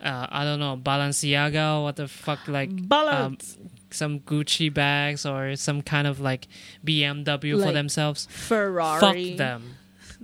[0.02, 3.58] uh, I don't know, Balenciaga or what the fuck, like um, balance
[3.94, 6.48] some Gucci bags or some kind of like
[6.86, 8.28] BMW for themselves.
[8.32, 9.00] Ferrari.
[9.00, 9.76] Fuck them.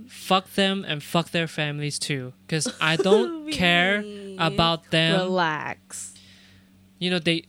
[0.06, 2.32] fuck them and fuck their families too.
[2.46, 4.04] Because I don't care
[4.38, 5.18] about them.
[5.20, 6.14] Relax.
[6.98, 7.44] you know they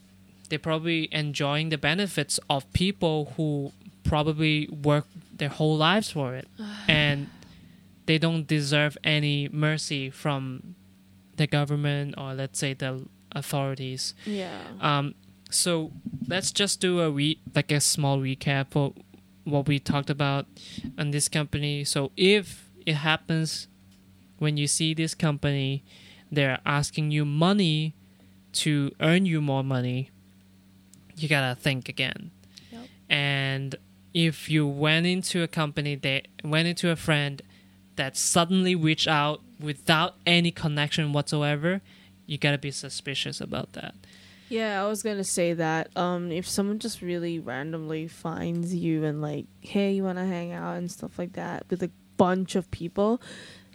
[0.50, 3.72] they're probably enjoying the benefits of people who
[4.04, 5.06] probably work
[5.38, 6.48] their whole lives for it
[6.88, 7.30] and
[8.08, 10.76] they don't deserve any mercy from
[11.38, 14.58] the government or let's say the authorities Yeah.
[14.82, 15.14] um
[15.50, 15.92] so
[16.28, 18.94] let's just do a re- like a small recap of
[19.44, 20.46] what we talked about
[20.98, 23.68] on this company so if it happens
[24.38, 25.84] when you see this company
[26.32, 27.94] they're asking you money
[28.54, 30.10] to earn you more money
[31.18, 32.32] you gotta think again
[32.72, 32.82] Yep.
[33.10, 33.76] and
[34.14, 37.42] if you went into a company that went into a friend
[37.96, 41.82] that suddenly reached out without any connection whatsoever,
[42.26, 43.94] you gotta be suspicious about that.
[44.50, 45.96] Yeah, I was gonna say that.
[45.98, 50.78] Um, if someone just really randomly finds you and like, hey, you wanna hang out
[50.78, 53.22] and stuff like that with a bunch of people,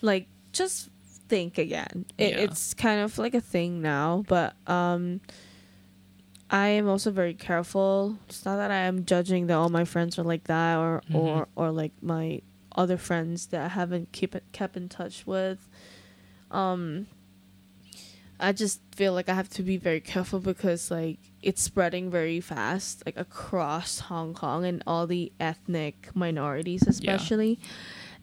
[0.03, 0.91] like, just
[1.29, 2.05] think again.
[2.19, 2.41] It, Yeah.
[2.41, 5.21] It's kind of like a thing now, but um,
[6.51, 8.19] I am also very careful.
[8.29, 11.15] It's not that I am judging that all my friends are like that, or Mhm.
[11.15, 12.43] or or like my
[12.77, 15.69] other friends that I haven't keep kept in touch with.
[16.51, 17.07] Um,
[18.41, 22.41] I just feel like I have to be very careful because like it's spreading very
[22.41, 27.59] fast, like across Hong Kong and all the ethnic minorities especially.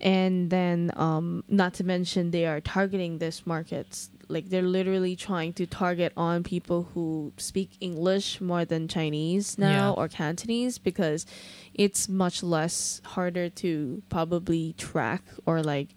[0.02, 4.10] And then um not to mention they are targeting this markets.
[4.28, 9.90] Like they're literally trying to target on people who speak English more than Chinese now
[9.90, 9.90] Yeah.
[10.04, 11.26] or Cantonese because
[11.74, 15.90] it's much less harder to probably track or like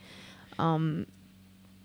[0.59, 1.07] um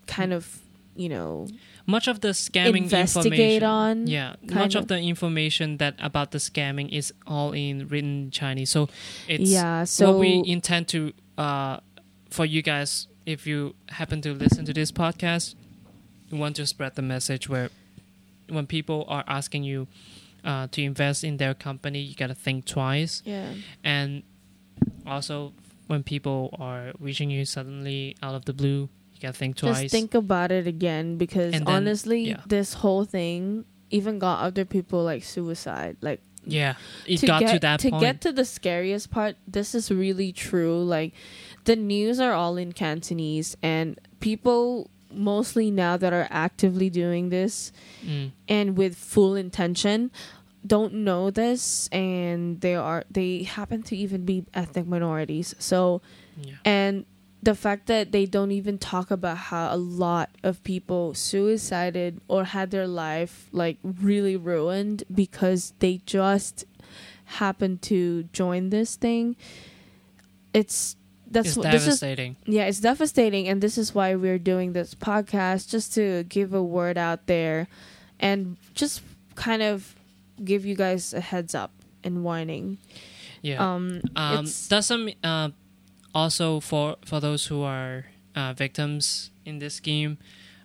[0.06, 0.58] kind of,
[0.96, 1.46] you know,
[1.86, 4.06] Much of the scamming investigate information, on.
[4.06, 4.88] yeah, much of of.
[4.88, 8.70] the information that about the scamming is all in written Chinese.
[8.70, 8.88] So
[9.26, 11.78] it's yeah, so what we intend to uh,
[12.30, 15.54] for you guys if you happen to listen to this podcast
[16.30, 17.70] we want to spread the message where
[18.48, 19.86] when people are asking you
[20.44, 23.52] uh, to invest in their company you got to think twice yeah.
[23.84, 24.22] and
[25.06, 25.52] also
[25.86, 28.88] when people are reaching you suddenly out of the blue
[29.22, 32.40] you got to think twice Just think about it again because then- honestly, yeah.
[32.46, 35.96] this whole thing even got other people like suicide.
[36.00, 36.74] Like yeah
[37.06, 39.90] it to got get to that to point get to the scariest part, this is
[39.90, 40.82] really true.
[40.82, 41.12] Like
[41.64, 47.72] the news are all in Cantonese and people mostly now that are actively doing this
[48.06, 50.10] Mm, and with full intention
[50.66, 55.54] don't know this and they are they happen to even be ethnic minorities.
[55.58, 56.00] So
[56.40, 57.04] yeah and
[57.42, 62.44] the fact that they don't even talk about how a lot of people suicided or
[62.44, 66.64] had their life like really ruined because they just
[67.24, 69.36] happened to join this thing
[70.52, 70.96] it's
[71.30, 72.36] that's it's what this is devastating.
[72.44, 76.62] Yeah it's devastating and this is why we're doing this podcast just to give a
[76.62, 77.68] word out there
[78.18, 79.02] and just
[79.36, 79.94] kind of
[80.44, 81.70] give you guys a heads up
[82.02, 82.78] and warning.
[83.42, 83.64] Yeah.
[83.64, 85.50] Um um, doesn't uh,
[86.14, 90.18] also for for those who are uh, victims in this scheme,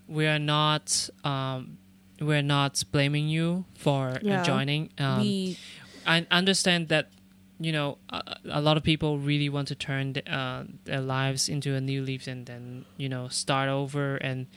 [0.08, 1.78] we are not um,
[2.20, 4.42] we're not blaming you for Yeah.
[4.44, 4.90] joining.
[4.98, 5.58] Um, we
[6.06, 7.10] I understand that
[7.60, 11.50] you know a, a lot of people really want to turn the, uh, their lives
[11.50, 14.48] into a new leaf and then you know start over and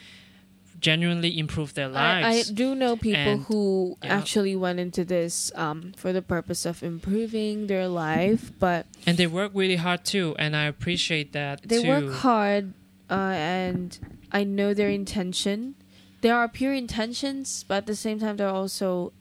[0.81, 4.17] genuinely improve their I, I do know people And- who yeah.
[4.19, 9.27] actually went into this um, for the purpose of improving their life, but and they
[9.27, 11.89] work really hard too, and I appreciate that they too.
[11.89, 12.75] work hard,
[13.11, 13.99] uh, and
[14.31, 15.75] I know their intention.
[16.21, 19.13] There are pure intentions, but at the same time, there are also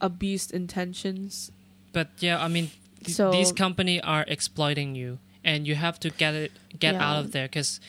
[0.00, 1.50] abused intentions.
[1.92, 2.70] But yeah, I mean,
[3.04, 7.06] th- So- these company are exploiting you, and you have to get it get Yeah.
[7.08, 7.80] out of there because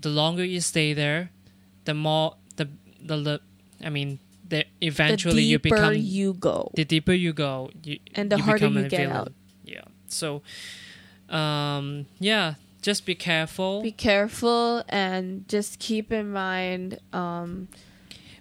[0.00, 1.30] the longer you stay there,
[1.84, 2.36] the more
[3.04, 3.40] the
[3.84, 7.98] I mean, the eventually the you deeper become you go, the deeper you go, you,
[8.14, 9.16] and the you harder become you get villain.
[9.16, 9.32] out.
[9.64, 9.82] Yeah.
[10.08, 10.42] So,
[11.28, 13.82] um, yeah, just be careful.
[13.82, 16.98] Be careful and just keep in mind.
[17.12, 17.68] Um,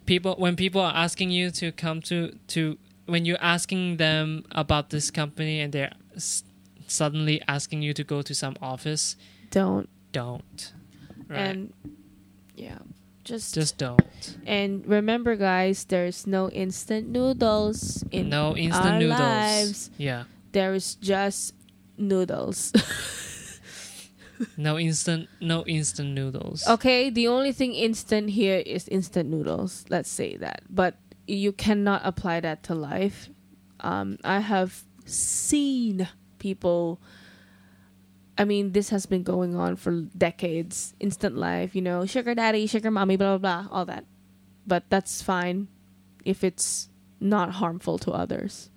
[0.06, 4.90] people when people are asking you to come to to when you're asking them about
[4.90, 6.44] this company and they're s-
[6.88, 9.16] suddenly asking you to go to some office,
[9.52, 10.74] don't don't.
[11.30, 11.40] Right.
[11.40, 11.74] and
[12.56, 12.80] yeah,
[13.24, 14.02] just just don't.
[14.46, 19.20] And remember, guys, there's no instant noodles in no instant our noodles.
[19.20, 19.90] lives.
[19.98, 20.24] Yeah.
[20.52, 21.54] There is just
[21.98, 22.74] noodles.
[24.58, 26.68] No instant no instant noodles.
[26.68, 29.86] okay, the only thing instant here is instant noodles.
[29.90, 30.96] Let's say that, but
[31.28, 33.30] you cannot apply that to life.
[33.80, 36.10] Um, I have seen
[36.40, 37.00] people.
[38.38, 40.94] I mean, this has been going on for decades.
[41.00, 44.06] Instant life, you know, sugar daddy, sugar mommy, blah blah blah, all that.
[44.66, 45.68] But that's fine
[46.26, 48.70] if it's not harmful to others.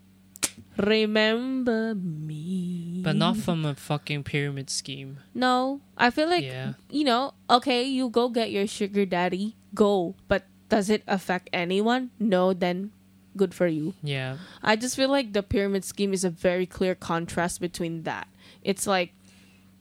[0.76, 3.00] Remember me.
[3.02, 5.20] But not from a fucking pyramid scheme.
[5.32, 6.74] No, I feel like yeah.
[6.90, 7.32] you know.
[7.48, 9.56] Okay, you go get your sugar daddy.
[9.74, 12.10] Go, but does it affect anyone?
[12.18, 12.92] No, then
[13.36, 13.94] good for you.
[14.02, 14.36] Yeah.
[14.62, 18.28] I just feel like the pyramid scheme is a very clear contrast between that.
[18.62, 19.12] It's like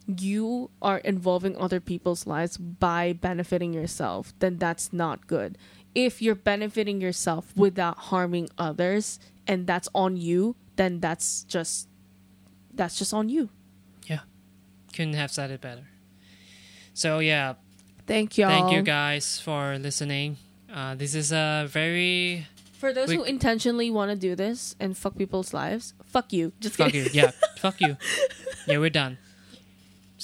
[0.07, 5.57] you are involving other people's lives by benefiting yourself, then that's not good.
[5.95, 11.87] If you're benefiting yourself without harming others and that's on you, then that's just
[12.73, 13.49] that's just on you.
[14.05, 14.19] Yeah.
[14.93, 15.87] Couldn't have said it better.
[16.93, 17.53] So yeah,
[18.05, 18.49] Thank y'all.
[18.49, 20.37] thank you guys for listening.
[20.71, 24.95] Uh, this is a very For those We- who intentionally want to do this and
[24.97, 26.51] fuck people's lives, fuck you.
[26.59, 27.13] Just fuck kidding.
[27.13, 27.21] you.
[27.23, 27.95] Yeah, fuck you.
[28.67, 29.17] Yeah, we're done.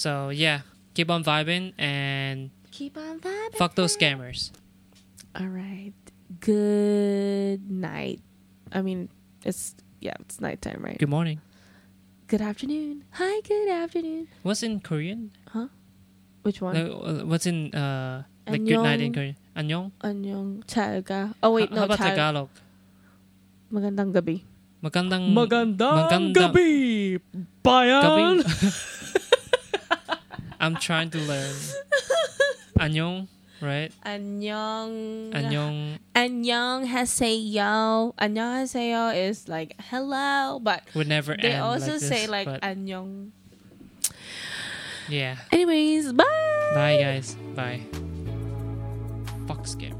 [0.01, 0.61] So yeah,
[0.93, 3.57] keep on vibing and Keep on vibing.
[3.57, 4.51] fuck those scammers.
[5.33, 5.93] All right.
[6.39, 8.21] Good night.
[8.73, 9.09] I mean,
[9.45, 10.97] it's yeah, it's nighttime, right?
[10.99, 11.41] Good morning.
[12.27, 13.05] Good afternoon.
[13.17, 13.41] Hi.
[13.41, 14.27] Good afternoon.
[14.43, 15.31] What's in Korean?
[16.43, 16.75] Which one?
[16.75, 19.15] Like, uh, what's in uh like good night in Annyeong.
[19.15, 19.35] Korean?
[19.55, 19.87] Annyeong.
[20.03, 20.49] Annyeong.
[20.67, 21.33] 잘 가.
[21.41, 21.79] Oh wait, How- no.
[21.81, 22.49] How about 잘- Tagalog?
[23.73, 24.43] Magandang gabi.
[24.83, 26.71] Magandang Magandang, magandang- gabi.
[27.63, 28.39] Bayan.
[28.39, 29.20] gabi.
[30.62, 31.54] I'm trying to learn.
[32.78, 33.26] Annyeong,
[33.60, 33.90] right?
[34.06, 35.34] Annyeong.
[35.34, 35.98] Annyeong.
[36.14, 38.14] Annyeong haseyo.
[38.14, 43.30] Annyeong haseyo is like hello, but would never they also like this, say like annyeong.
[45.08, 45.34] yeah.
[45.50, 46.70] Anyways, bye.
[46.74, 47.34] Bye guys.
[47.58, 47.82] Bye.
[49.50, 49.98] Fuck scam.